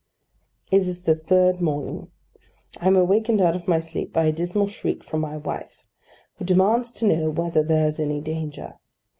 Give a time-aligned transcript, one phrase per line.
[0.71, 2.09] It is the third morning.
[2.79, 5.85] I am awakened out of my sleep by a dismal shriek from my wife,
[6.37, 8.79] who demands to know whether there's any danger.